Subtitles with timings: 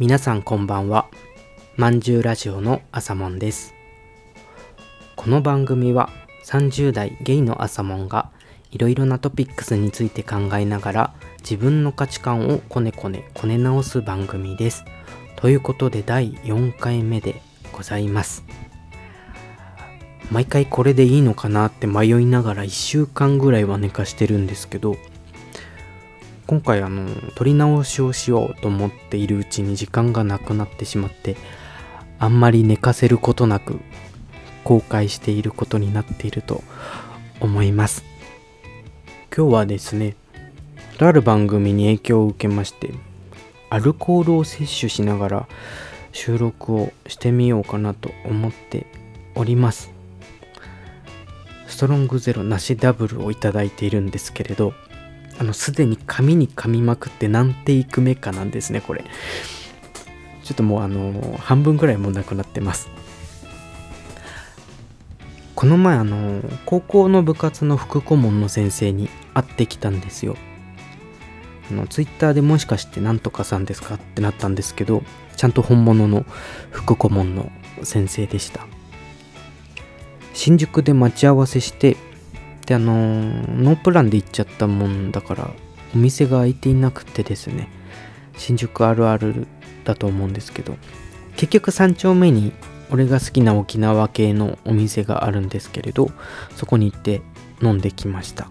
[0.00, 1.06] 皆さんこんばんは。
[1.76, 3.74] まんじゅうラジオの朝もんです。
[5.14, 6.10] この番組は
[6.46, 8.32] 30代ゲイの朝もんが
[8.72, 14.84] いろいろなトピックスについて考えながら自分の価値観をこねこねこね直す番組です。
[15.36, 17.40] ということで第4回目で
[17.70, 18.42] ございます。
[20.32, 24.96] 毎回これでいいのかなって迷いながら1週間ぐらいは寝かしてるんですけど
[26.46, 31.36] 今回あの撮り直しをしようと思っているうちに時間がなくなってしまって
[32.18, 33.80] あんまり寝かせることなく
[34.62, 36.62] 後悔していることになっていると
[37.40, 38.04] 思います。
[39.34, 40.16] 今日はですね
[40.98, 42.92] とある番組に影響を受けまして
[43.68, 45.48] アルコールを摂取しながら
[46.12, 48.86] 収録をしてみようかなと思って
[49.34, 49.90] おります。
[51.66, 54.74] ストロングゼロなしダブルをいただいているんですけれど
[55.38, 59.04] あのすでに紙に噛みまくって何テイク目かなんですねこれ。
[60.42, 62.88] ちょっともうあの半分ぐらいもうなくなってます。
[65.54, 70.36] この前あの高校の部活の副顧問の先生に会ってきたんですよ。
[71.70, 75.02] あのツイッターでもしかしてなんとかさんですかってなったんですけど
[75.36, 76.26] ちゃんと本物の
[76.70, 77.50] 副顧問の
[77.82, 78.66] 先生でした。
[80.34, 81.96] 新宿で待ち合わせして
[82.66, 85.50] であのノープランで行っちゃったもんだから
[85.94, 87.68] お店が開いていなくてですね
[88.36, 89.46] 新宿あるある
[89.84, 90.76] だと思うんですけど
[91.36, 92.52] 結局3丁目に
[92.90, 96.10] 俺が好きな沖縄系のお店があるんですけれど
[96.56, 97.22] そこに行って
[97.62, 98.48] 飲んできました。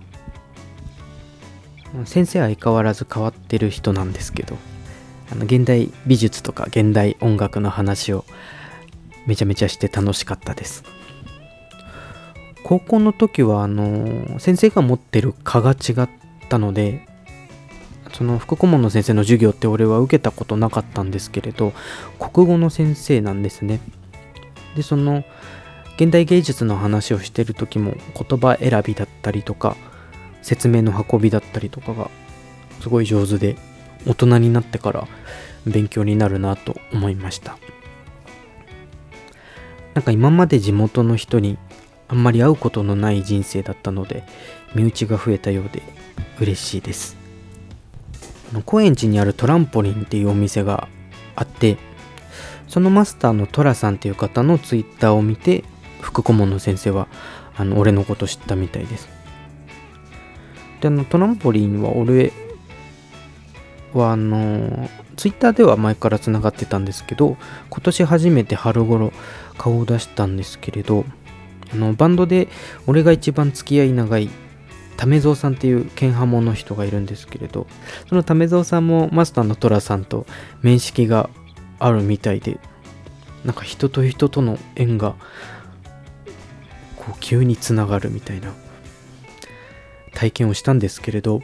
[2.05, 4.58] 先生は相変わらず変わってる人なんですけど
[5.31, 8.25] あの現代美術とか現代音楽の話を
[9.27, 10.83] めちゃめちゃして楽しかったです。
[12.64, 16.09] 高校の時はあの先生が持ってる科が違っ
[16.50, 17.05] たので
[18.14, 21.73] その副顧問の先生の授業って俺は受けたことなかったんですけれど
[22.20, 23.80] 国語の先生なんですね。
[24.76, 25.23] でその
[25.98, 29.76] 現代芸術の話をしてる時も言葉選びだったりとか
[30.42, 32.10] 説明の運びだったりとかが
[32.82, 33.55] すごい上手で
[34.08, 35.08] 大人になってから
[35.66, 37.58] 勉強になるなと思いました。
[39.93, 41.58] なんか今まで地元の人に
[42.13, 44.23] あんまり会うことのない人生だったので
[44.75, 45.81] 身内が増えたようで
[46.39, 47.17] 嬉しいです。
[48.67, 50.87] 高円寺にあるトランポリンっていうお店が
[51.35, 51.79] あって
[52.67, 55.63] そのマスターのトラさんっていう方のツイッターを見て
[56.01, 57.07] 副顧問の先生は
[57.57, 59.09] あの俺のこと知ったみたいです。
[60.81, 62.31] であのトランポリンは俺
[63.95, 67.37] はあのツイッターでは前からつながってたんですけど
[67.71, 69.11] 今年初めて春頃
[69.57, 71.05] 顔を出したんですけれど
[71.73, 72.48] あのバンドで
[72.88, 74.30] 俺が一番付き合い長い
[74.98, 77.67] 為蔵さんっていう剣ハモの人がいるんですけれど
[78.08, 80.26] その為蔵さんもマスターの寅さんと
[80.61, 81.30] 面識が
[81.80, 82.60] あるみたいで
[83.44, 85.16] なんか人と人との縁が
[86.95, 88.54] こう急につながるみたいな
[90.14, 91.42] 体験をしたんですけれど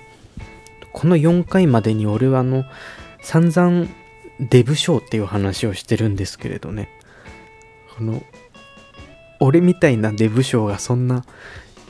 [0.94, 2.64] この4回までに俺はあの
[3.22, 3.88] 散々
[4.40, 6.90] デブ賞っていう話をしてるんですけれどね。
[7.98, 8.24] この
[9.40, 11.24] 俺みたいなデブ賞がそんな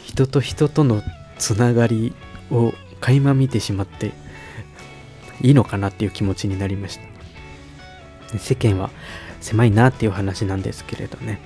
[0.05, 1.01] 人と人との
[1.37, 2.13] つながり
[2.51, 4.11] を垣間見てしまって
[5.41, 6.99] いいのかなっていう気持ちになりまし
[8.31, 8.37] た。
[8.37, 8.89] 世間は
[9.41, 11.39] 狭いなっていう話なんですけれどね。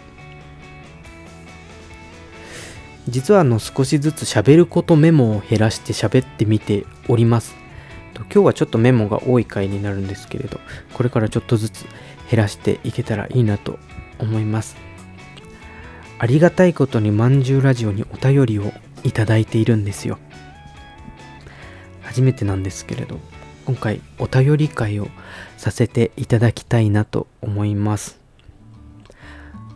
[3.08, 7.56] 実はあの少しずつ喋ることメモを減らして喋ってみております。
[8.16, 10.60] 今日はちょっとメモが多い回になるんですけれど
[10.94, 11.86] これからちょっとずつ
[12.30, 13.80] 減らしていけたらいいなと
[14.20, 14.76] 思います。
[16.20, 18.72] ありがたいことにまんじゅうラジオにお便りを
[19.04, 20.18] いただいているんですよ。
[22.02, 23.20] 初めてなんですけれど
[23.66, 25.08] 今回お便り会を
[25.58, 28.20] させていただきたいなと思います。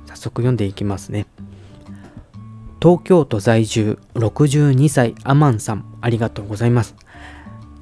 [0.05, 1.25] 早速読んでいきますね。
[2.79, 6.95] 東京都在住62歳アマンさんありがとうございます。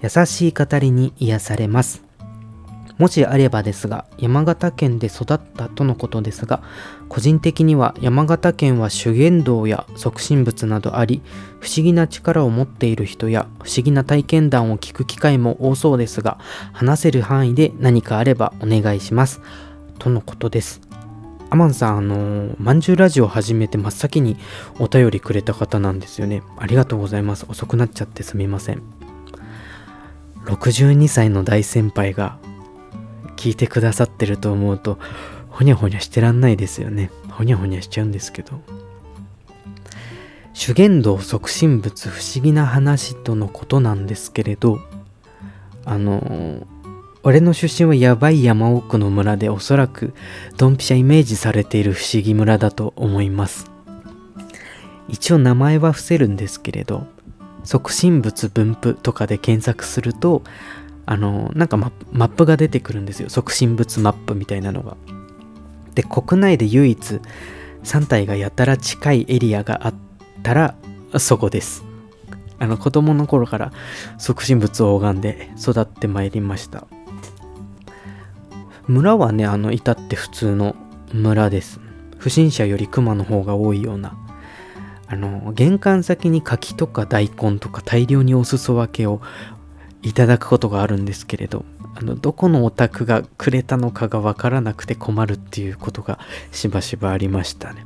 [0.02, 2.05] 優しい語りに癒されます。
[2.98, 6.64] もしあればですが山形県で育ったとのことですが
[7.10, 11.22] 個人的には山形県は修験道や促進物などあり
[11.60, 16.38] 不思議な力を持っている人や不思議な体験談を聞く機会も多そうですが
[16.74, 19.42] 話せる範囲で何かあればお願いします
[20.00, 20.82] とのことです
[21.52, 24.36] アマンさん、あのまんじゅうラジオ始めて真っ先に
[24.80, 26.42] お便りくれた方なんですよね。
[26.58, 27.46] ありがとうございます。
[27.48, 28.82] 遅くなっちゃってすみません。
[30.46, 32.38] 62歳の大先輩が
[33.46, 34.98] 聞いてくださってると思うと
[35.50, 37.12] ほにゃほにゃしてらんないですよね。
[37.30, 38.60] ほにゃほにゃしちゃうんですけど。
[40.56, 44.80] 修験道促進物不思議な話とのことなんですけれど
[45.84, 46.66] あの
[47.24, 50.14] 俺の出身はやばい山奥の村でおそらく
[50.58, 53.70] ドンピシャイメージされている不思議村だと思います。
[55.08, 57.06] 一応名前は伏せるんですけれど
[57.64, 60.42] 促進物分布とかで検索すると
[61.06, 63.30] あのなんかマップが出てくるんですよ。
[63.30, 64.98] 促進物マップみたいなのが。
[65.94, 67.22] で国内で唯一
[67.84, 69.94] 3体がやたら近いエリアがあっ
[70.44, 70.76] たら
[71.18, 71.84] そこです。
[72.58, 73.72] あの子供の頃から
[74.18, 76.88] 促進物を拝んで育ってまいりました。
[78.88, 80.76] 村はねあの至って普通の
[81.14, 81.80] 村です。
[82.18, 84.18] 不審者より熊の方が多いような。
[85.08, 89.22] あの玄関先に柿とか大根とか大量にお裾分けを
[90.06, 91.66] いただくことがあるんですけれど
[91.96, 96.20] あのどこのお宅がくれたのかがわからなくて困るっていうことが
[96.52, 97.86] しばしばありましたね。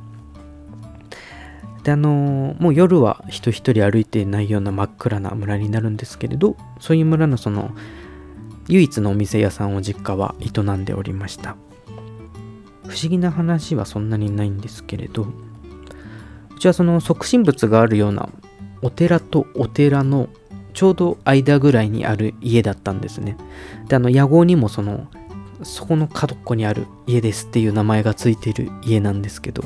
[1.82, 7.70] であのもう夜は人一人歩いていないような真っ暗な村になるんですけれどそういう村のその
[8.68, 11.56] 唯一のお店屋さんを実家は営んでおりました。
[12.86, 18.28] 不思議な話はそんなにないんですけれどうちはその促進物があるような
[18.82, 20.28] お寺とお寺の
[20.70, 23.36] ちょうど間ぐらいにある家だったんですね。
[23.88, 25.06] であの屋号にもその
[25.62, 29.62] そこの角っこにある家ですっていう名前がついてる家なんですけど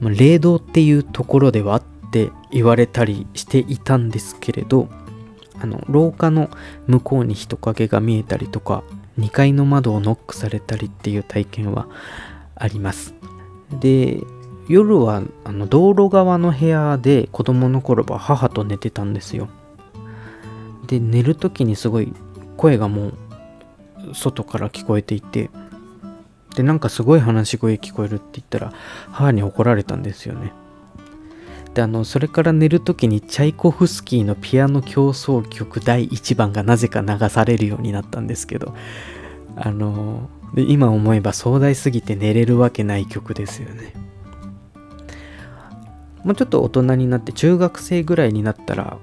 [0.00, 4.88] ま霊道っていうところではって言われたりしていたんですけれど
[5.60, 6.48] あの廊下の
[6.86, 8.84] 向こうに人影が見えたりとか
[9.18, 11.88] 2階の窓をノックされたりっていう体験は
[12.54, 13.14] あります。
[13.80, 14.22] で
[14.68, 19.48] 夜はあの道路側の部屋で子供の頃は母と寝てたんですよ。
[20.88, 22.12] で寝る時にすごい
[22.56, 23.14] 声がもう
[24.14, 25.50] 外から聞こえていて
[26.56, 28.72] でなんかすごい話し声聞こえるって言ったら
[29.10, 30.52] 母に怒られたんですよね。
[31.74, 38.74] であのそれから寝る時にチャイコフスキーのピアノ協奏曲第1番がなぜか流されるようになったんですけど
[39.54, 43.92] あので今思えば壮大すぎて寝れるわけない曲ですよね。
[46.24, 48.98] もうちょっと大人になって中学生ぐらいになったら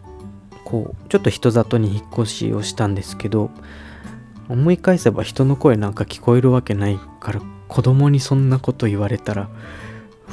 [0.66, 3.52] こうちょっと人里に引っ越しをしたんですけど
[4.50, 9.50] 思い返せば人の声なんか聞こえるわけないから子供にそんなこと言われたら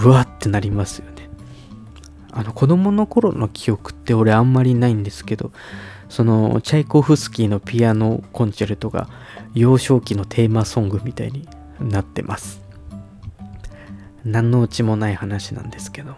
[0.03, 1.31] うわってなりますよね。
[2.33, 5.53] あの子供の頃の記憶って俺あんまりないんですけど
[6.09, 9.09] そのチャイコフスキーのピアノコンチェルトが
[9.55, 11.47] 幼少期のテーマソングみたいに
[11.79, 12.63] なってます。
[14.25, 16.17] 何のうちもない話なんですけど。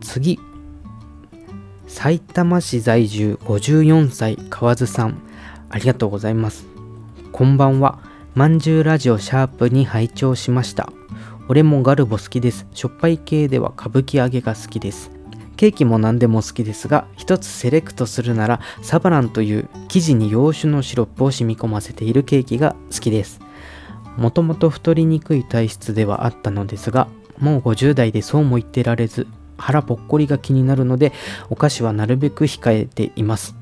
[0.00, 0.40] 次。
[1.92, 5.20] 埼玉市在住54歳河津さん
[5.68, 6.64] ありがとうございます。
[7.32, 7.98] こんばんは。
[8.34, 10.90] まんじゅうラジオシャープに拝聴しました。
[11.48, 12.66] 俺もガルボ好きです。
[12.72, 15.10] しょっぱい系では歌舞伎揚げが好きです。
[15.56, 23.40] ケーキも何でも好きですが、一つセレクトするならサバランという生地に洋酒のシロップを染み込ませているケーキが好きです。
[24.16, 27.08] もともと太りにくい体質ではあったのですが、
[27.38, 29.26] もう50代でそうも言ってられず、
[29.60, 31.12] 腹ぽっこりが気になるので、
[31.50, 33.54] お菓子はなるべく控えています。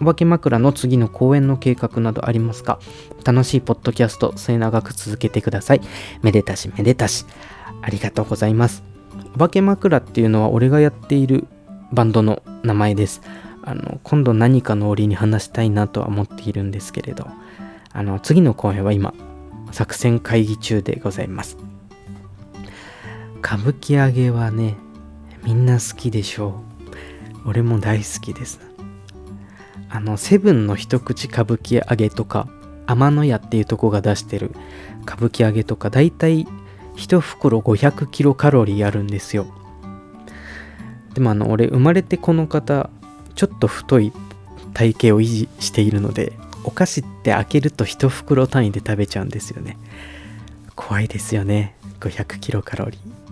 [0.00, 2.78] お化け枕の次の公演の計画などありますか？
[3.24, 5.80] 楽しいポッドキャスト末永く続けてください。
[6.22, 7.24] めでたしめでたし。
[7.82, 8.82] ありがとうございます。
[9.34, 11.46] お化け枕っていうのは俺がやっている
[11.92, 13.22] バンドの名前です。
[13.62, 17.26] あの今度何かの折に話したいなとは思っているんですけれど、
[17.92, 19.14] あの次の公演は今、
[19.72, 21.56] 作戦会議中でございます。
[23.42, 24.76] 歌舞伎揚げはね、
[25.46, 26.60] みんな好きでしょ
[27.44, 27.48] う。
[27.48, 28.58] 俺も大好きです。
[29.88, 32.48] あのセブンの一口歌舞伎揚げとか
[32.86, 34.50] 天野屋っていうとこが出してる。
[35.02, 36.48] 歌舞伎揚げとかだいたい
[36.96, 39.46] 1袋500キロカロリーあるんですよ。
[41.14, 42.90] でもあの俺生まれてこの方
[43.36, 44.12] ちょっと太い
[44.74, 46.32] 体型を維持しているので
[46.64, 49.78] お菓子って開けると1袋単位で食べちゃうんですよね。
[50.74, 51.76] 怖いですよね。
[52.00, 53.25] 500キロカロリー。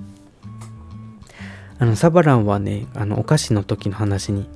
[1.78, 4.48] あのサバランはねあのお菓子の時の話に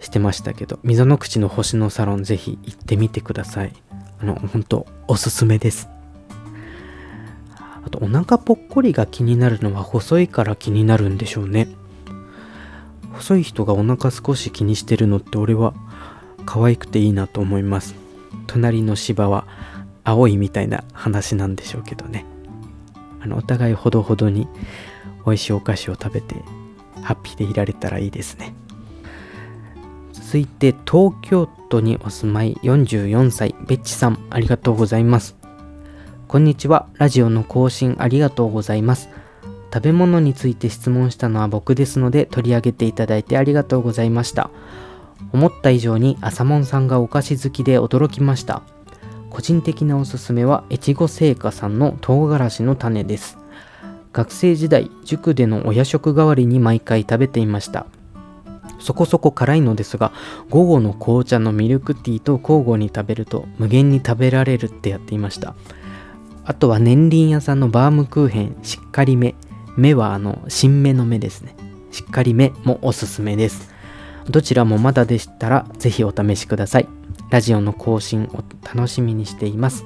[0.00, 3.72] してましたけど、溝の口の星のサロンぜひ行ってみてください。
[4.20, 5.88] あの、本当おすすめです。
[7.84, 11.68] あと、お腹ぽっこりが気になるのは細いから気になるんでしょうね。
[13.12, 15.74] 細い人がお腹少し気にしてるのって俺は
[16.46, 17.94] 可愛くていいなと思います。
[18.46, 19.46] 隣の芝は
[20.04, 22.24] 青いみたいな話なんでしょうけどね。
[23.20, 24.46] あの、お互いほどほどに
[25.28, 26.36] 美味しいお菓子を食べて
[27.02, 28.54] ハッピーでいられたらいいですね。
[30.12, 35.36] 続いて東京都にお住まい44歳ベッチさんありがとうございます。
[36.26, 36.88] こんにちは。
[36.94, 39.08] ラジオの更新ありがとうございます。
[39.72, 44.50] 食べ物について質問したのは僕ですので取り上げていただいてありがとうございました。
[45.32, 48.62] 思った以上に朝門さんがお菓子好きで驚きました。
[49.30, 53.38] 個人的なおすすめは越後製菓さんの唐辛子の種です。
[54.18, 57.86] 学生時代塾でのお夜食代わりに毎回食べていました。
[58.80, 60.10] そこそこ辛いのですが
[60.50, 65.54] 午後の紅茶のミルクティーと交互に食べると無限に食べられるってやっていました。
[66.44, 69.36] あとは年輪屋さんのバームクーヘンしっかりめ。
[69.76, 71.54] 目はあの新芽の芽ですね。
[71.92, 73.72] しっかり目もおすすめです。
[74.28, 76.88] どちらもまだでしたらぜひお試しください。
[77.30, 79.84] ラジオの更新を楽しみにしています。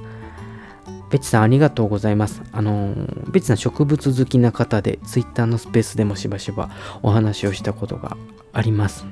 [1.13, 2.41] ベチさんありがとうございます。
[2.51, 2.95] あの
[3.31, 6.71] ベチさん植物好きな方で、Twitter のスペースでもしばしば
[7.03, 8.17] お話をしたことが
[8.51, 9.05] あります。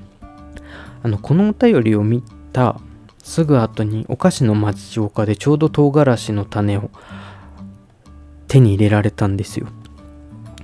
[1.04, 2.82] あの、このお便りを見た
[3.20, 6.90] すぐ後にお菓子の町岡でちょうど唐辛子の種を
[8.48, 9.68] 手に入れられたんですよ。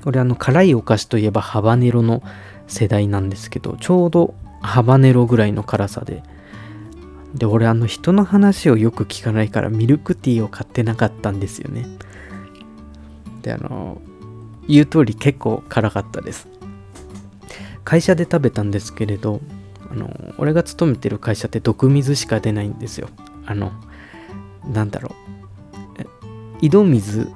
[0.04, 2.24] これあの辛いお菓子といえばハバネロの
[2.66, 6.24] 世代なんですけどちょうどハバネロぐらいの辛さで
[7.34, 11.86] で俺あの人の話をよく聞かないからミルクティーを買ってなかったんですよね。
[13.42, 14.02] であの
[14.68, 16.48] 言う通り結構辛かったです。
[17.84, 19.40] 会社で食べたんですけれど
[19.90, 23.10] あの俺が勤めてる会社って毒水しか出ないんですよ。
[23.46, 23.72] あの
[24.66, 25.28] なんだろう。
[26.60, 27.30] 井戸水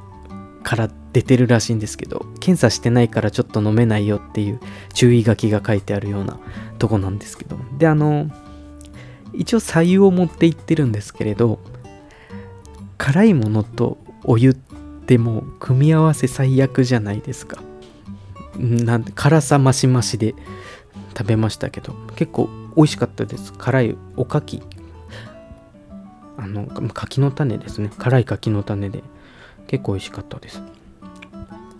[0.64, 4.60] から出てるらしいんですけど検査してないからちょっと飲めないよっていう
[4.94, 6.40] 注意書きが書いてあるような
[6.80, 7.58] とこなんですけど。
[7.78, 8.30] であの
[9.34, 11.60] 一応左右を持っていってるんですけれど
[12.98, 17.62] 辛いものとお湯ってもう組み合わせ最悪じゃないですか。
[18.58, 20.36] なんで辛さ増し増しで
[21.18, 23.54] 食べましたけど結構美味しかったです。
[23.54, 24.62] 辛いおかき。
[26.38, 27.92] あの柿の種ですね。
[27.98, 29.04] 辛い柿の種で
[29.68, 30.62] 結構美味しかったです。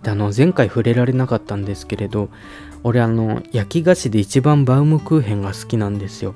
[0.02, 2.28] であの前回触れられなかったんですけれど
[2.82, 6.34] 俺あの焼き菓子で一番バウムクーヘンが好きなんですよ。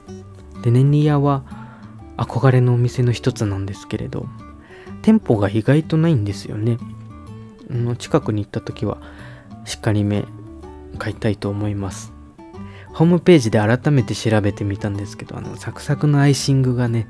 [0.67, 1.45] でネニアは
[2.17, 4.27] 憧れのお店の一つなんですけれど
[5.01, 6.79] 店舗が意外とないんですよね。
[7.99, 8.99] 近くに行った時は
[9.65, 10.25] しっかりめ
[10.99, 12.13] 買いたいと思います。
[12.93, 17.07] ホームページで改めて調べてみたんですけどあのサクサクのアイシングがね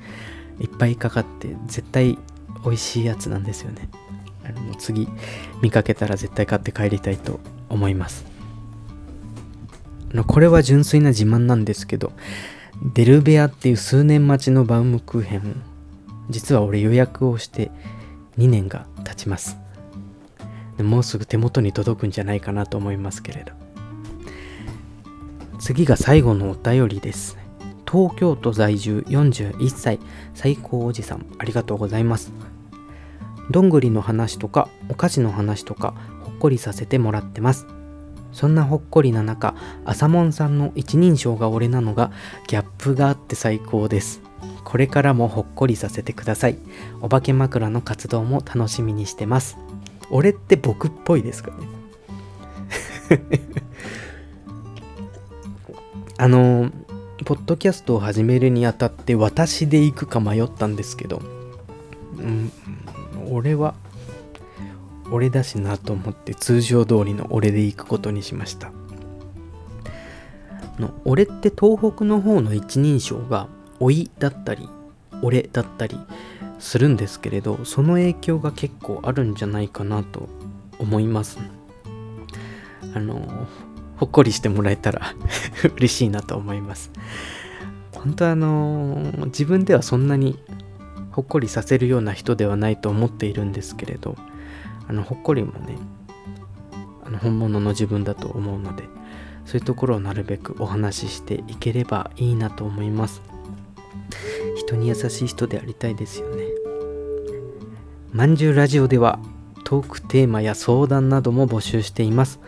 [0.60, 2.18] いっぱいかかって絶対
[2.62, 3.88] 美味しいやつなんですよね。
[4.44, 5.08] あの次
[5.62, 8.26] 見かけたら絶対買って帰りたいと思います。
[10.26, 12.12] これは純粋な自慢なんですけど
[12.83, 15.62] デルベアっていう数年待ちのバウムクーヘン。
[16.28, 17.71] 実は俺予約をして
[18.38, 19.56] 2年が経ちます。
[20.78, 23.52] もうすぐ手元に届くんじゃないかなと思いますけれど。
[25.59, 27.37] 次が最後のお便りです。
[27.90, 29.99] 東京都在住41歳。
[30.35, 31.26] 最高おじさん。
[31.38, 32.33] ありがとうございます。
[33.50, 37.66] どんぐりの話とかお菓子の話とかほっこりさせてもらってます。
[38.33, 39.54] そんなほっこりな中、
[39.85, 42.11] 朝門さんの一人称が俺なのが
[42.49, 44.21] ギャップがあって最高です。
[44.64, 46.59] これからもほっこりさせてください。
[47.00, 49.56] お化け枕の活動も楽しみにしてます。
[50.11, 51.68] 俺って僕っぽいですかね？
[56.18, 56.71] あの、
[57.25, 61.23] ポッドキャストを始めるにあたって私で行くか迷ったんですけど、
[62.18, 62.50] うん、
[63.30, 63.75] 俺は
[65.12, 68.72] 俺だしなと思って通常通りの俺で行くことにしました。
[70.78, 73.48] の俺って東北の方の一人称が
[73.80, 74.68] おいだったり
[75.22, 75.98] 俺だったり
[76.58, 80.28] するんですけれどその影響が結構あるんじゃないかなと
[80.78, 81.38] 思います。
[82.94, 83.46] あの
[83.96, 85.14] ほっこりしてもらえたら
[85.76, 86.90] 嬉しいなと思います。
[87.92, 90.38] 本当あの自分ではそんなに
[91.16, 94.16] ほっこりさせるような人ではないと思っているんですけれど
[94.87, 95.78] あのほっこりもね
[97.06, 98.82] あの本物の自分だと思うので
[99.46, 103.23] そういうところをなるべくお話ししていければいいなと思います。
[104.56, 106.42] 人に優しい人でありたいですよね。
[108.12, 109.18] まんじゅうラジオでは
[109.64, 112.40] トークテーマや相談なども募集しています。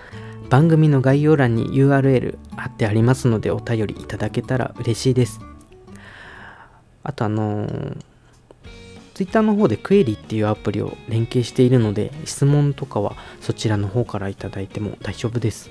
[0.50, 5.40] 番組の概要欄に URL 貼ってありますのでお便りいただけたら嬉しいです。
[7.02, 8.07] あとあのー
[9.18, 15.70] Twitter の方でクエリっていうアプリを連携しているので質問とかはそちらの方からいただいても大丈夫です。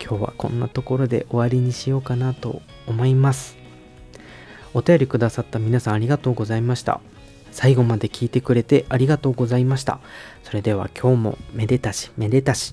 [0.00, 3.56] 今日はこんなところで終わりにしようかなと思います。
[4.72, 7.00] お便りくださった皆さんありがとうございました。
[7.50, 9.98] 最後まで聞いてくれてありがとうございました。
[10.44, 12.72] それでは今日もめでたしめでたし。